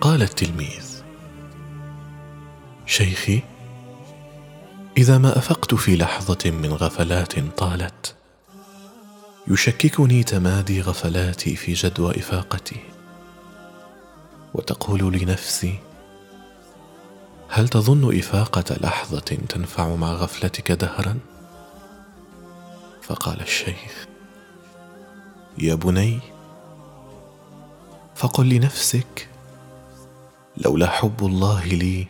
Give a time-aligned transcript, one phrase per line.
[0.00, 1.02] قال التلميذ.
[2.86, 3.42] شيخي
[4.96, 8.14] إذا ما أفقت في لحظة من غفلات طالت
[9.48, 12.80] يشككني تمادي غفلاتي في جدوى إفاقتي.
[14.54, 15.78] وتقول لنفسي
[17.48, 21.18] هل تظن إفاقة لحظة تنفع مع غفلتك دهرا؟
[23.02, 24.06] فقال الشيخ
[25.58, 26.20] يا بني
[28.14, 29.27] فقل لنفسك
[30.64, 32.06] لولا حب الله لي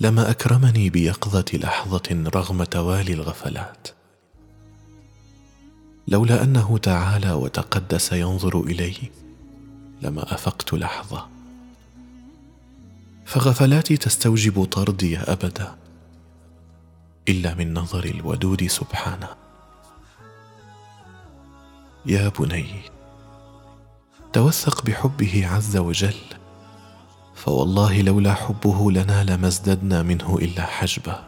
[0.00, 2.02] لما أكرمني بيقظة لحظة
[2.34, 3.88] رغم توالي الغفلات.
[6.08, 8.96] لولا أنه تعالى وتقدس ينظر إلي
[10.02, 11.28] لما أفقت لحظة.
[13.24, 15.76] فغفلاتي تستوجب طردي أبدا
[17.28, 19.28] إلا من نظر الودود سبحانه.
[22.06, 22.80] يا بني
[24.32, 26.16] توثق بحبه عز وجل
[27.36, 31.24] فوالله لولا حبه لنا لما ازددنا منه إلا حجبا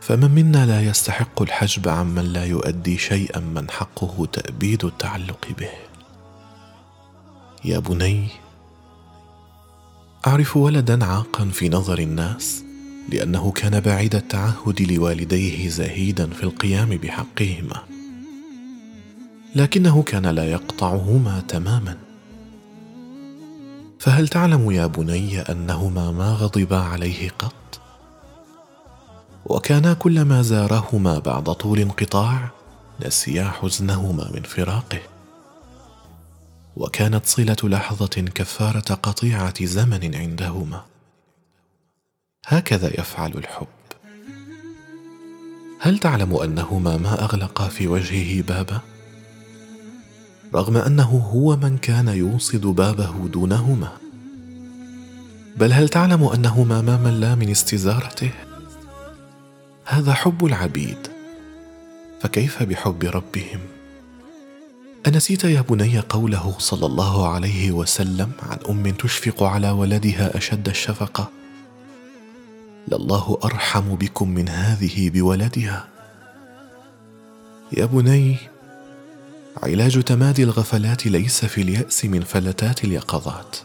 [0.00, 5.70] فمن منا لا يستحق الحجب عمن لا يؤدي شيئا من حقه تأبيد التعلق به.
[7.64, 8.28] يا بني
[10.26, 12.64] أعرف ولدا عاقا في نظر الناس
[13.12, 17.82] لأنه كان بعيد التعهد لوالديه زهيدا في القيام بحقهما
[19.54, 22.07] لكنه كان لا يقطعهما تماما.
[23.98, 27.80] فهل تعلم يا بني أنهما ما غضبا عليه قط؟
[29.46, 32.50] وكانا كلما زارهما بعد طول انقطاع
[33.06, 35.00] نسيا حزنهما من فراقه.
[36.76, 40.84] وكانت صلة لحظة كفارة قطيعة زمن عندهما.
[42.46, 43.66] هكذا يفعل الحب.
[45.80, 48.80] هل تعلم أنهما ما أغلقا في وجهه بابا؟
[50.54, 53.92] رغم أنه هو من كان يوصد بابه دونهما.
[55.56, 58.30] بل هل تعلم أنهما ما ملا من استزارته؟
[59.84, 60.98] هذا حب العبيد.
[62.20, 63.60] فكيف بحب ربهم؟
[65.06, 71.30] أنسيت يا بني قوله صلى الله عليه وسلم عن أم تشفق على ولدها أشد الشفقة.
[72.92, 75.88] لله أرحم بكم من هذه بولدها.
[77.72, 78.36] يا بني
[79.62, 83.56] علاج تمادي الغفلات ليس في اليأس من فلتات اليقظات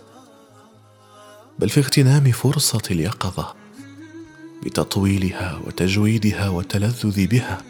[1.60, 3.56] بل في اغتنام فرصة اليقظة
[4.66, 7.62] بتطويلها وتجويدها والتلذذ بها.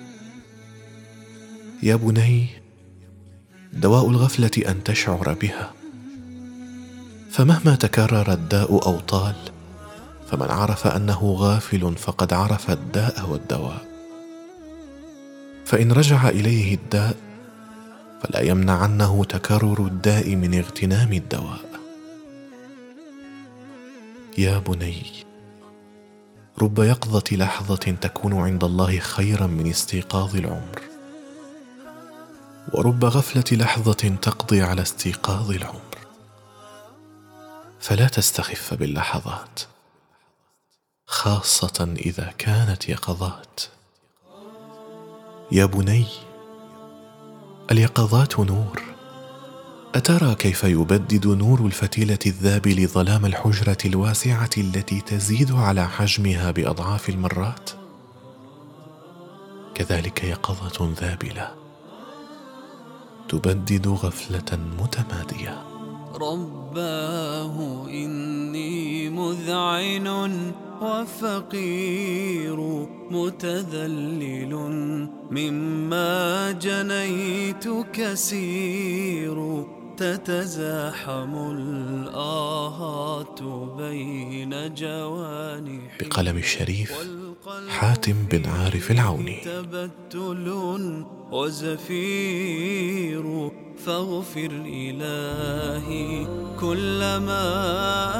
[1.83, 2.47] يا بني
[3.73, 5.73] دواء الغفلة أن تشعر بها.
[7.31, 9.35] فمهما تكرر الداء أو طال
[10.31, 13.87] فمن عرف أنه غافل فقد عرف الداء والدواء.
[15.65, 17.32] فإن رجع إليه الداء
[18.23, 21.79] فلا يمنعنه تكرر الداء من اغتنام الدواء.
[24.37, 25.25] يا بني
[26.61, 30.81] رب يقظة لحظة تكون عند الله خيرا من استيقاظ العمر
[32.73, 35.97] ورب غفلة لحظة تقضي على استيقاظ العمر.
[37.79, 39.59] فلا تستخف باللحظات
[41.05, 43.61] خاصة إذا كانت يقظات
[45.51, 46.05] يا بني
[47.71, 48.81] اليقظات نور.
[49.95, 57.69] أترى كيف يبدد نور الفتيلة الذابل ظلام الحجرة الواسعة التي تزيد على حجمها بأضعاف المرات؟
[59.75, 61.51] كذلك يقظة ذابلة
[63.29, 65.63] تبدد غفلة متمادية.
[66.15, 74.53] رباه إني مذعن وفقير متذلل
[76.43, 79.65] مما جنيت كسير
[79.97, 83.43] تتزاحم الآهات
[83.77, 86.93] بين جوانحي بقلم الشريف
[87.69, 90.47] حاتم بن عارف العوني تبتل
[91.31, 93.25] وزفير
[93.85, 96.27] فاغفر إلهي
[96.59, 97.43] كلما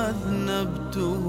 [0.09, 1.23] أذنبته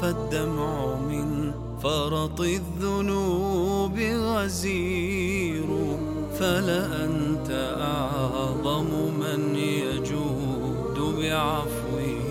[0.00, 1.52] فالدمع من
[1.82, 3.41] فرط الذنوب.
[4.32, 5.66] غزير
[6.38, 7.50] فلأنت
[7.80, 8.88] أعظم
[9.20, 12.30] من يجود بعفوه.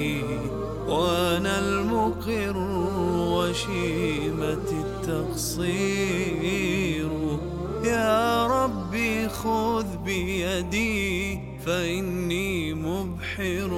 [0.87, 2.57] وأنا المقر
[3.35, 5.91] وشيمة التقصير.
[7.83, 13.71] يا ربي خذ بيدي فإني مبحر.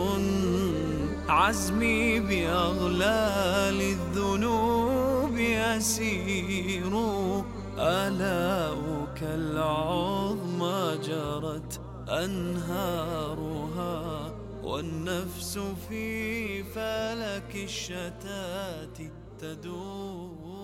[1.29, 7.22] عزمي بأغلال الذنوب يسير.
[7.79, 13.53] آلاؤك العظمى جرت أنهارها
[14.63, 15.59] والنفس
[15.89, 18.97] في فلك الشتات
[19.39, 20.62] تدور.